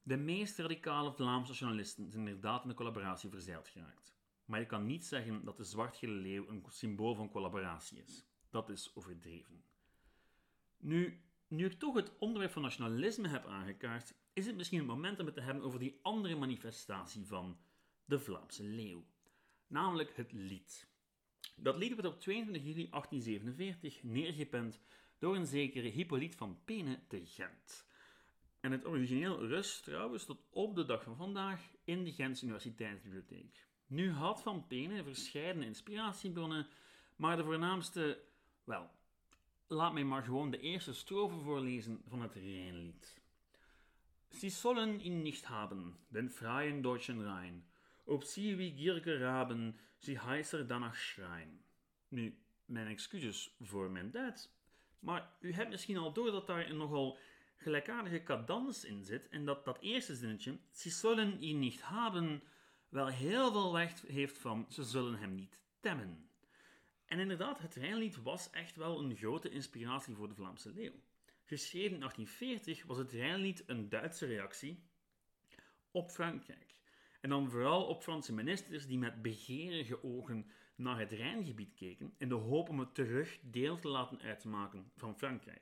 de 0.03 0.17
meest 0.17 0.57
radicale 0.57 1.11
Vlaamse 1.11 1.53
journalisten 1.53 2.11
zijn 2.11 2.27
inderdaad 2.27 2.63
in 2.63 2.69
de 2.69 2.75
collaboratie 2.75 3.29
verzeild 3.29 3.67
geraakt. 3.67 4.13
Maar 4.45 4.59
je 4.59 4.65
kan 4.65 4.85
niet 4.85 5.05
zeggen 5.05 5.45
dat 5.45 5.57
de 5.57 5.63
zwartgele 5.63 6.13
leeuw 6.13 6.47
een 6.47 6.65
symbool 6.67 7.15
van 7.15 7.29
collaboratie 7.29 8.03
is. 8.03 8.28
Dat 8.49 8.69
is 8.69 8.91
overdreven. 8.95 9.63
Nu, 10.77 11.21
nu 11.47 11.65
ik 11.65 11.79
toch 11.79 11.95
het 11.95 12.17
onderwerp 12.17 12.51
van 12.51 12.61
nationalisme 12.61 13.27
heb 13.27 13.45
aangekaart, 13.45 14.13
is 14.33 14.45
het 14.45 14.55
misschien 14.55 14.79
het 14.79 14.87
moment 14.87 15.19
om 15.19 15.25
het 15.25 15.35
te 15.35 15.41
hebben 15.41 15.63
over 15.63 15.79
die 15.79 15.99
andere 16.01 16.35
manifestatie 16.35 17.25
van 17.25 17.57
de 18.05 18.19
Vlaamse 18.19 18.63
leeuw, 18.63 19.05
namelijk 19.67 20.15
het 20.15 20.31
lied. 20.31 20.87
Dat 21.55 21.77
lied 21.77 21.95
werd 21.95 22.13
op 22.13 22.19
22 22.19 22.63
juli 22.63 22.89
1847 22.89 24.03
neergepend 24.03 24.79
door 25.17 25.35
een 25.35 25.47
zekere 25.47 25.87
Hippolyte 25.87 26.37
van 26.37 26.59
Pene 26.65 26.99
te 27.07 27.25
Gent. 27.25 27.87
En 28.59 28.71
het 28.71 28.85
origineel 28.85 29.47
rust 29.47 29.83
trouwens 29.83 30.25
tot 30.25 30.39
op 30.49 30.75
de 30.75 30.85
dag 30.85 31.03
van 31.03 31.15
vandaag 31.15 31.61
in 31.83 32.03
de 32.03 32.11
Gentse 32.11 32.43
Universiteitsbibliotheek. 32.43 33.67
Nu 33.87 34.11
had 34.11 34.41
Van 34.41 34.67
Pene 34.67 35.03
verschillende 35.03 35.65
inspiratiebronnen, 35.65 36.67
maar 37.15 37.37
de 37.37 37.43
voornaamste, 37.43 38.23
wel, 38.69 38.89
laat 39.67 39.93
mij 39.93 40.03
maar 40.03 40.23
gewoon 40.23 40.51
de 40.51 40.59
eerste 40.59 40.93
strofe 40.93 41.39
voorlezen 41.39 42.01
van 42.07 42.21
het 42.21 42.33
Rijnlied. 42.33 43.21
Sie 44.29 44.49
sollen 44.49 44.99
ihn 44.99 45.21
nicht 45.21 45.45
haben, 45.45 45.97
den 46.07 46.29
freien 46.29 46.81
deutschen 46.81 47.21
Rhein, 47.21 47.65
ob 48.05 48.23
sie 48.23 48.57
wie 48.57 48.71
gierige 48.71 49.19
Raben, 49.19 49.79
sie 49.97 50.19
heißer 50.19 50.67
danach 50.67 50.95
schreien. 50.95 51.63
Nu, 52.07 52.37
mijn 52.65 52.87
excuses 52.87 53.55
voor 53.59 53.91
mijn 53.91 54.11
Duits, 54.11 54.49
maar 54.99 55.31
u 55.39 55.53
hebt 55.53 55.69
misschien 55.69 55.97
al 55.97 56.13
door 56.13 56.31
dat 56.31 56.47
daar 56.47 56.69
een 56.69 56.77
nogal 56.77 57.17
gelijkaardige 57.57 58.23
cadans 58.23 58.85
in 58.85 59.03
zit 59.03 59.29
en 59.29 59.45
dat 59.45 59.65
dat 59.65 59.79
eerste 59.79 60.15
zinnetje, 60.15 60.59
sie 60.71 60.91
sollen 60.91 61.41
ihn 61.41 61.59
nicht 61.59 61.81
haben, 61.81 62.41
wel 62.89 63.07
heel 63.07 63.51
veel 63.51 63.73
weg 63.73 64.01
heeft 64.07 64.37
van 64.37 64.65
ze 64.69 64.83
zullen 64.83 65.19
hem 65.19 65.35
niet 65.35 65.61
temmen. 65.79 66.28
En 67.09 67.19
inderdaad, 67.19 67.59
het 67.59 67.75
Rijnlied 67.75 68.21
was 68.21 68.49
echt 68.49 68.75
wel 68.75 68.99
een 68.99 69.15
grote 69.15 69.49
inspiratie 69.49 70.15
voor 70.15 70.27
de 70.27 70.35
Vlaamse 70.35 70.73
leeuw. 70.73 70.93
Geschreven 71.43 71.93
in 71.93 71.99
1840 71.99 72.85
was 72.85 72.97
het 72.97 73.11
Rijnlied 73.11 73.63
een 73.65 73.89
Duitse 73.89 74.25
reactie 74.25 74.83
op 75.91 76.09
Frankrijk. 76.09 76.75
En 77.21 77.29
dan 77.29 77.49
vooral 77.49 77.85
op 77.85 78.01
Franse 78.01 78.33
ministers 78.33 78.87
die 78.87 78.97
met 78.97 79.21
begeerige 79.21 80.03
ogen 80.03 80.51
naar 80.75 80.99
het 80.99 81.11
Rijngebied 81.11 81.73
keken 81.73 82.13
in 82.17 82.29
de 82.29 82.35
hoop 82.35 82.69
om 82.69 82.79
het 82.79 82.95
terug 82.95 83.39
deel 83.41 83.79
te 83.79 83.87
laten 83.87 84.21
uitmaken 84.21 84.91
van 84.95 85.17
Frankrijk. 85.17 85.61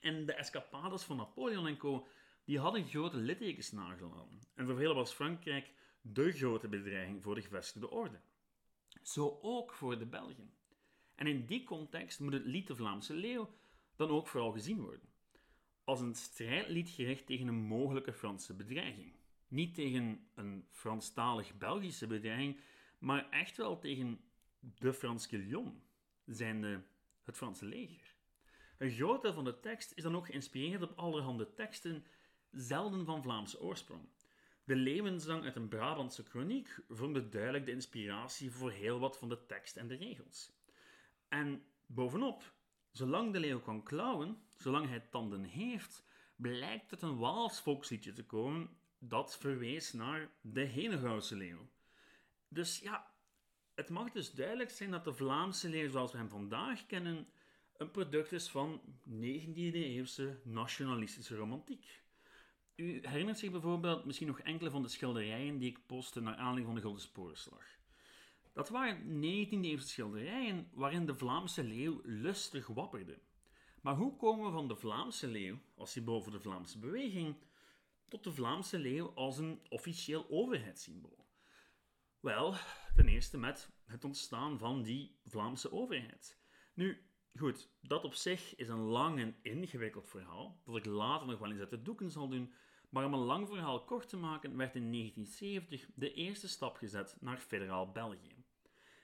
En 0.00 0.26
de 0.26 0.34
escapades 0.34 1.02
van 1.02 1.16
Napoleon 1.16 1.66
en 1.66 1.76
co. 1.76 2.06
die 2.44 2.58
hadden 2.58 2.88
grote 2.88 3.16
littekens 3.16 3.70
nagelaten. 3.70 4.40
En 4.54 4.66
voor 4.66 4.76
velen 4.76 4.94
was 4.94 5.12
Frankrijk 5.12 5.72
de 6.00 6.32
grote 6.32 6.68
bedreiging 6.68 7.22
voor 7.22 7.34
de 7.34 7.42
gevestigde 7.42 7.90
orde. 7.90 8.20
Zo 9.02 9.38
ook 9.42 9.72
voor 9.72 9.98
de 9.98 10.06
Belgen. 10.06 10.54
En 11.14 11.26
in 11.26 11.46
die 11.46 11.64
context 11.64 12.20
moet 12.20 12.32
het 12.32 12.44
lied 12.44 12.66
De 12.66 12.76
Vlaamse 12.76 13.14
Leeuw 13.14 13.54
dan 13.96 14.08
ook 14.08 14.28
vooral 14.28 14.52
gezien 14.52 14.80
worden. 14.80 15.08
Als 15.84 16.00
een 16.00 16.14
strijdlied 16.14 16.90
gericht 16.90 17.26
tegen 17.26 17.46
een 17.46 17.64
mogelijke 17.64 18.12
Franse 18.12 18.54
bedreiging. 18.54 19.12
Niet 19.48 19.74
tegen 19.74 20.26
een 20.34 20.66
Franstalig-Belgische 20.70 22.06
bedreiging, 22.06 22.60
maar 22.98 23.30
echt 23.30 23.56
wel 23.56 23.78
tegen 23.78 24.20
de 24.60 24.92
Frans 24.92 25.26
Guillon, 25.26 25.82
zijnde 26.26 26.84
het 27.22 27.36
Franse 27.36 27.64
leger. 27.64 28.14
Een 28.78 28.90
groot 28.90 29.22
deel 29.22 29.32
van 29.32 29.44
de 29.44 29.60
tekst 29.60 29.92
is 29.94 30.02
dan 30.02 30.16
ook 30.16 30.26
geïnspireerd 30.26 30.82
op 30.82 30.98
allerhande 30.98 31.54
teksten, 31.54 32.06
zelden 32.50 33.04
van 33.04 33.22
Vlaamse 33.22 33.60
oorsprong. 33.60 34.08
De 34.64 34.76
Leeuwenzang 34.76 35.44
uit 35.44 35.56
een 35.56 35.68
Brabantse 35.68 36.22
kroniek 36.22 36.78
vormde 36.88 37.28
duidelijk 37.28 37.64
de 37.64 37.72
inspiratie 37.72 38.50
voor 38.50 38.70
heel 38.70 38.98
wat 38.98 39.18
van 39.18 39.28
de 39.28 39.46
tekst 39.46 39.76
en 39.76 39.86
de 39.86 39.94
regels. 39.94 40.52
En 41.28 41.64
bovenop, 41.86 42.52
zolang 42.92 43.32
de 43.32 43.40
leeuw 43.40 43.60
kan 43.60 43.82
klauwen, 43.82 44.42
zolang 44.56 44.88
hij 44.88 45.00
tanden 45.00 45.44
heeft, 45.44 46.04
blijkt 46.36 46.90
het 46.90 47.02
een 47.02 47.18
Waals 47.18 47.60
volksliedje 47.60 48.12
te 48.12 48.24
komen 48.24 48.70
dat 48.98 49.38
verwees 49.38 49.92
naar 49.92 50.30
de 50.40 50.60
Henegouwse 50.60 51.36
leeuw. 51.36 51.68
Dus 52.48 52.78
ja, 52.78 53.12
het 53.74 53.88
mag 53.88 54.10
dus 54.10 54.32
duidelijk 54.32 54.70
zijn 54.70 54.90
dat 54.90 55.04
de 55.04 55.14
Vlaamse 55.14 55.68
leeuw 55.68 55.90
zoals 55.90 56.12
we 56.12 56.18
hem 56.18 56.28
vandaag 56.28 56.86
kennen 56.86 57.28
een 57.76 57.90
product 57.90 58.32
is 58.32 58.48
van 58.48 58.80
19e-eeuwse 59.08 60.40
nationalistische 60.42 61.36
romantiek. 61.36 62.01
U 62.82 62.98
herinnert 63.02 63.38
zich 63.38 63.50
bijvoorbeeld 63.50 64.04
misschien 64.04 64.26
nog 64.26 64.40
enkele 64.40 64.70
van 64.70 64.82
de 64.82 64.88
schilderijen 64.88 65.58
die 65.58 65.70
ik 65.70 65.86
postte 65.86 66.20
naar 66.20 66.34
aanleiding 66.34 66.66
van 66.66 66.74
de 66.74 66.80
Gulden 66.80 67.00
Sporenslag. 67.00 67.64
Dat 68.52 68.68
waren 68.68 69.22
19e-eeuwse 69.22 69.88
schilderijen 69.88 70.68
waarin 70.72 71.06
de 71.06 71.14
Vlaamse 71.14 71.64
leeuw 71.64 72.00
lustig 72.04 72.66
wapperde. 72.66 73.18
Maar 73.80 73.94
hoe 73.94 74.16
komen 74.16 74.46
we 74.46 74.52
van 74.52 74.68
de 74.68 74.76
Vlaamse 74.76 75.26
leeuw, 75.26 75.58
als 75.74 75.90
symbool 75.92 76.22
voor 76.22 76.32
de 76.32 76.40
Vlaamse 76.40 76.78
beweging, 76.78 77.36
tot 78.08 78.24
de 78.24 78.32
Vlaamse 78.32 78.78
leeuw 78.78 79.12
als 79.14 79.38
een 79.38 79.60
officieel 79.68 80.26
overheidssymbool? 80.30 81.26
Wel, 82.20 82.54
ten 82.94 83.08
eerste 83.08 83.38
met 83.38 83.70
het 83.86 84.04
ontstaan 84.04 84.58
van 84.58 84.82
die 84.82 85.16
Vlaamse 85.24 85.72
overheid. 85.72 86.38
Nu, 86.74 87.06
goed, 87.38 87.70
dat 87.80 88.04
op 88.04 88.14
zich 88.14 88.56
is 88.56 88.68
een 88.68 88.82
lang 88.82 89.18
en 89.18 89.36
ingewikkeld 89.42 90.08
verhaal, 90.08 90.60
dat 90.64 90.76
ik 90.76 90.84
later 90.84 91.26
nog 91.26 91.38
wel 91.38 91.50
eens 91.50 91.60
uit 91.60 91.70
de 91.70 91.82
doeken 91.82 92.10
zal 92.10 92.28
doen, 92.28 92.54
maar 92.92 93.04
om 93.04 93.14
een 93.14 93.20
lang 93.20 93.48
verhaal 93.48 93.84
kort 93.84 94.08
te 94.08 94.16
maken, 94.16 94.56
werd 94.56 94.74
in 94.74 94.92
1970 94.92 95.90
de 95.94 96.12
eerste 96.12 96.48
stap 96.48 96.76
gezet 96.76 97.16
naar 97.20 97.38
federaal 97.38 97.92
België. 97.92 98.44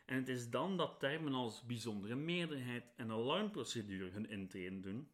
En 0.07 0.17
het 0.17 0.29
is 0.29 0.51
dan 0.51 0.77
dat 0.77 0.99
termen 0.99 1.35
als 1.35 1.67
bijzondere 1.67 2.15
meerderheid 2.15 2.93
en 2.97 3.11
alarmprocedure 3.11 4.11
hun 4.11 4.29
intreden 4.31 4.81
doen, 4.81 5.11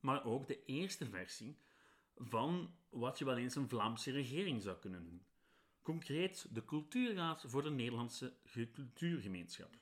maar 0.00 0.24
ook 0.24 0.46
de 0.46 0.64
eerste 0.64 1.06
versie 1.06 1.58
van 2.14 2.74
wat 2.88 3.18
je 3.18 3.24
wel 3.24 3.36
eens 3.36 3.54
een 3.54 3.68
Vlaamse 3.68 4.10
regering 4.10 4.62
zou 4.62 4.76
kunnen 4.76 5.02
noemen. 5.02 5.26
Concreet 5.82 6.54
de 6.54 6.64
Cultuurraad 6.64 7.44
voor 7.46 7.62
de 7.62 7.70
Nederlandse 7.70 8.36
Cultuurgemeenschap. 8.72 9.78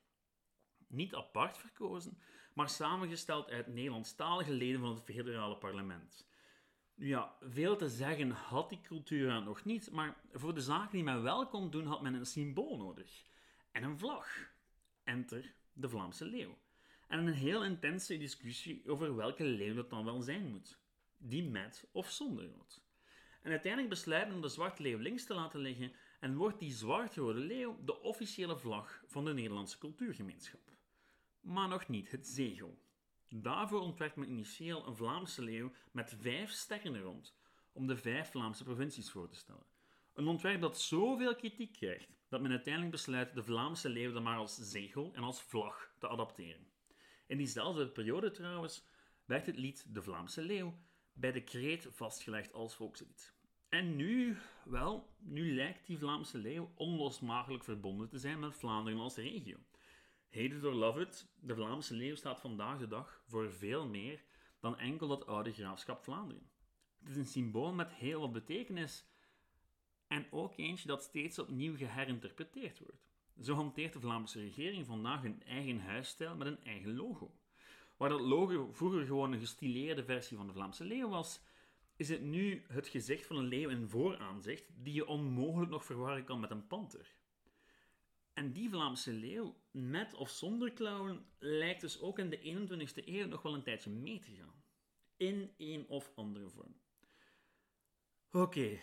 Niet 0.87 1.15
apart 1.15 1.59
verkozen, 1.59 2.19
maar 2.55 2.69
samengesteld 2.69 3.51
uit 3.51 3.67
Nederlandstalige 3.67 4.53
leden 4.53 4.81
van 4.81 4.95
het 4.95 5.05
federale 5.05 5.57
parlement. 5.57 6.33
Ja, 6.97 7.37
veel 7.41 7.77
te 7.77 7.89
zeggen 7.89 8.31
had 8.31 8.69
die 8.69 8.81
cultuurraad 8.81 9.45
nog 9.45 9.65
niet, 9.65 9.91
maar 9.91 10.17
voor 10.33 10.55
de 10.55 10.61
zaken 10.61 10.93
die 10.93 11.03
men 11.03 11.23
wel 11.23 11.47
kon 11.47 11.71
doen, 11.71 11.87
had 11.87 12.03
men 12.03 12.15
een 12.15 12.27
symbool 12.27 12.77
nodig. 12.77 13.25
En 13.71 13.83
een 13.83 13.99
vlag. 13.99 14.53
Enter 15.05 15.55
de 15.73 15.89
Vlaamse 15.89 16.25
leeuw. 16.25 16.59
En 17.09 17.19
een 17.19 17.33
heel 17.33 17.65
intense 17.65 18.19
discussie 18.19 18.89
over 18.89 19.17
welke 19.17 19.45
leeuw 19.45 19.75
dat 19.75 19.91
dan 19.91 20.05
wel 20.05 20.23
zijn 20.23 20.51
moet. 20.51 20.79
Die 21.17 21.43
met 21.43 21.89
of 21.93 22.11
zonder 22.11 22.49
rood. 22.49 22.83
En 23.43 23.51
uiteindelijk 23.51 23.93
besluiten 23.93 24.35
om 24.35 24.41
de 24.41 24.49
zwarte 24.49 24.83
leeuw 24.83 24.99
links 24.99 25.25
te 25.25 25.35
laten 25.35 25.61
liggen 25.61 25.93
en 26.21 26.37
wordt 26.37 26.59
die 26.59 26.73
zwart-rode 26.73 27.41
leeuw 27.41 27.85
de 27.85 28.01
officiële 28.01 28.59
vlag 28.59 29.03
van 29.07 29.25
de 29.25 29.35
Nederlandse 29.35 29.79
cultuurgemeenschap. 29.79 30.73
Maar 31.41 31.69
nog 31.69 31.89
niet 31.89 32.11
het 32.11 32.27
zegel. 32.27 32.84
Daarvoor 33.37 33.81
ontwerpt 33.81 34.17
men 34.17 34.31
initieel 34.31 34.87
een 34.87 34.97
Vlaamse 34.97 35.43
leeuw 35.43 35.73
met 35.91 36.15
vijf 36.21 36.51
sterren 36.51 37.01
rond, 37.01 37.37
om 37.73 37.87
de 37.87 37.97
vijf 37.97 38.31
Vlaamse 38.31 38.65
provincies 38.65 39.11
voor 39.11 39.29
te 39.29 39.37
stellen. 39.37 39.67
Een 40.13 40.27
ontwerp 40.27 40.61
dat 40.61 40.81
zoveel 40.81 41.35
kritiek 41.35 41.73
krijgt 41.73 42.09
dat 42.29 42.41
men 42.41 42.51
uiteindelijk 42.51 42.93
besluit 42.93 43.35
de 43.35 43.43
Vlaamse 43.43 43.89
leeuw 43.89 44.13
dan 44.13 44.23
maar 44.23 44.37
als 44.37 44.55
zegel 44.57 45.11
en 45.15 45.23
als 45.23 45.43
vlag 45.43 45.95
te 45.99 46.09
adapteren. 46.09 46.67
In 47.27 47.37
diezelfde 47.37 47.89
periode 47.89 48.31
trouwens 48.31 48.87
werd 49.25 49.47
het 49.47 49.57
lied 49.57 49.95
De 49.95 50.03
Vlaamse 50.03 50.43
Leeuw 50.43 50.79
bij 51.13 51.33
de 51.33 51.43
kreet 51.43 51.89
vastgelegd 51.91 52.53
als 52.53 52.75
volkslied. 52.75 53.35
En 53.69 53.97
nu, 53.97 54.37
wel, 54.65 55.15
nu 55.19 55.55
lijkt 55.55 55.87
die 55.87 55.99
Vlaamse 55.99 56.39
leeuw 56.39 56.73
onlosmakelijk 56.75 57.65
verbonden 57.65 58.09
te 58.09 58.19
zijn 58.19 58.39
met 58.39 58.55
Vlaanderen 58.55 59.01
als 59.01 59.17
regio. 59.17 59.57
Hate 60.35 60.55
it 60.57 60.65
or 60.65 60.75
love 60.75 61.09
de 61.41 61.55
Vlaamse 61.55 61.95
leeuw 61.95 62.15
staat 62.15 62.41
vandaag 62.41 62.79
de 62.79 62.87
dag 62.87 63.23
voor 63.27 63.53
veel 63.53 63.87
meer 63.87 64.25
dan 64.61 64.79
enkel 64.79 65.09
dat 65.09 65.27
oude 65.27 65.53
graafschap 65.53 66.05
Vlaanderen. 66.05 66.51
Het 66.99 67.09
is 67.09 67.17
een 67.17 67.27
symbool 67.27 67.73
met 67.73 67.93
heel 67.93 68.21
wat 68.21 68.33
betekenis 68.33 69.05
en 70.07 70.27
ook 70.31 70.57
eentje 70.57 70.89
dat 70.89 71.03
steeds 71.03 71.39
opnieuw 71.39 71.77
geherinterpreteerd 71.77 72.79
wordt. 72.79 73.09
Zo 73.41 73.55
hanteert 73.55 73.93
de 73.93 74.01
Vlaamse 74.01 74.41
regering 74.41 74.87
vandaag 74.87 75.25
een 75.25 75.43
eigen 75.43 75.81
huisstijl 75.81 76.37
met 76.37 76.47
een 76.47 76.65
eigen 76.65 76.97
logo. 76.97 77.35
Waar 77.97 78.09
dat 78.09 78.21
logo 78.21 78.73
vroeger 78.73 79.07
gewoon 79.07 79.33
een 79.33 79.41
gestileerde 79.41 80.05
versie 80.05 80.37
van 80.37 80.47
de 80.47 80.53
Vlaamse 80.53 80.85
leeuw 80.85 81.09
was, 81.09 81.41
is 81.97 82.09
het 82.09 82.23
nu 82.23 82.65
het 82.69 82.89
gezicht 82.89 83.27
van 83.27 83.37
een 83.37 83.49
leeuw 83.49 83.69
in 83.69 83.89
vooraanzicht 83.89 84.71
die 84.75 84.95
je 84.95 85.07
onmogelijk 85.07 85.71
nog 85.71 85.85
verwarren 85.85 86.25
kan 86.25 86.41
met 86.41 86.51
een 86.51 86.67
panter. 86.67 87.15
En 88.35 88.53
die 88.53 88.71
Vlaamse 88.71 89.13
leeuw, 89.13 89.57
met 89.71 90.15
of 90.15 90.31
zonder 90.31 90.73
klauwen, 90.73 91.27
lijkt 91.39 91.81
dus 91.81 92.01
ook 92.01 92.19
in 92.19 92.31
de 92.31 92.39
21ste 92.39 93.07
eeuw 93.07 93.27
nog 93.27 93.43
wel 93.43 93.55
een 93.55 93.63
tijdje 93.63 93.91
mee 93.91 94.19
te 94.19 94.31
gaan. 94.31 94.63
In 95.17 95.55
een 95.57 95.89
of 95.89 96.13
andere 96.15 96.49
vorm. 96.51 96.81
Oké, 98.31 98.79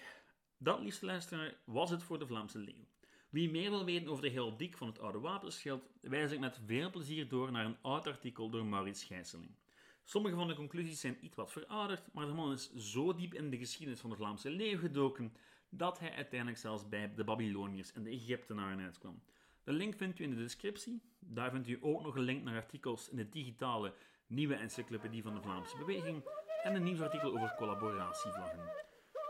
dat, 0.57 0.79
liefste 0.79 1.05
luisteraar, 1.05 1.61
was 1.65 1.89
het 1.89 2.03
voor 2.03 2.19
de 2.19 2.27
Vlaamse 2.27 2.59
leeuw. 2.59 2.85
Wie 3.29 3.51
meer 3.51 3.69
wil 3.69 3.85
weten 3.85 4.07
over 4.09 4.23
de 4.23 4.29
heraldiek 4.29 4.77
van 4.77 4.87
het 4.87 4.99
oude 4.99 5.19
wapenschild, 5.19 5.89
wijs 6.01 6.31
ik 6.31 6.39
met 6.39 6.59
veel 6.65 6.89
plezier 6.89 7.27
door 7.27 7.51
naar 7.51 7.65
een 7.65 7.81
oud 7.81 8.07
artikel 8.07 8.49
door 8.49 8.65
Maurits 8.65 9.03
Gijsseling. 9.03 9.55
Sommige 10.03 10.35
van 10.35 10.47
de 10.47 10.55
conclusies 10.55 10.99
zijn 10.99 11.25
iets 11.25 11.35
wat 11.35 11.51
verouderd, 11.51 12.13
maar 12.13 12.25
de 12.25 12.33
man 12.33 12.51
is 12.51 12.73
zo 12.73 13.13
diep 13.13 13.33
in 13.33 13.49
de 13.49 13.57
geschiedenis 13.57 13.99
van 13.99 14.09
de 14.09 14.15
Vlaamse 14.15 14.49
leeuw 14.49 14.77
gedoken 14.77 15.33
dat 15.69 15.99
hij 15.99 16.13
uiteindelijk 16.13 16.59
zelfs 16.59 16.89
bij 16.89 17.13
de 17.15 17.23
Babyloniërs 17.23 17.93
en 17.93 18.03
de 18.03 18.09
Egyptenaren 18.09 18.79
uitkwam. 18.79 19.23
De 19.63 19.71
link 19.71 19.95
vindt 19.95 20.19
u 20.19 20.23
in 20.23 20.29
de 20.29 20.35
descriptie. 20.35 21.01
Daar 21.19 21.51
vindt 21.51 21.67
u 21.67 21.77
ook 21.81 22.01
nog 22.01 22.15
een 22.15 22.21
link 22.21 22.43
naar 22.43 22.55
artikels 22.55 23.09
in 23.09 23.17
de 23.17 23.29
digitale 23.29 23.93
nieuwe 24.27 24.55
encyclopedie 24.55 25.23
van 25.23 25.35
de 25.35 25.41
Vlaamse 25.41 25.77
beweging 25.77 26.23
en 26.63 26.75
een 26.75 26.83
nieuwsartikel 26.83 27.33
over 27.33 27.55
collaboratievlaggen. 27.57 28.59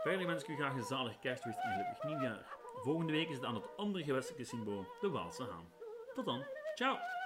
Verder 0.02 0.26
wens 0.26 0.42
ik 0.42 0.48
u 0.48 0.54
graag 0.54 0.74
een 0.74 0.82
zalig 0.82 1.18
kerstfeest 1.18 1.58
en 1.58 1.72
gelukkig 1.72 2.04
nieuwjaar. 2.04 2.46
Volgende 2.82 3.12
week 3.12 3.28
is 3.28 3.36
het 3.36 3.44
aan 3.44 3.54
het 3.54 3.76
andere 3.76 4.04
gewestelijke 4.04 4.44
symbool, 4.44 4.86
de 5.00 5.08
Waalse 5.08 5.42
haan. 5.42 5.72
Tot 6.14 6.24
dan, 6.24 6.44
ciao! 6.74 7.21